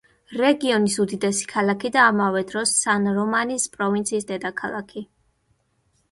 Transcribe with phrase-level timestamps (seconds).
[0.41, 5.05] რეგიონის უდიდესი ქალაქი და ამავე დროს სან-რომანის პროვინციის დედაქალაქი.